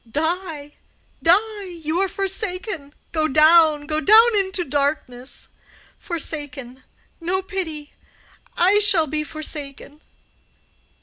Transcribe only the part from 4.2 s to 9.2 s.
into darkness. Forsaken—no pity—I shall